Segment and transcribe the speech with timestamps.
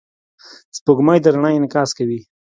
[0.77, 2.19] سپوږمۍ د رڼا انعکاس کوي.